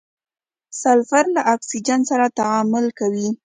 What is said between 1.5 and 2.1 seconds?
اکسیجن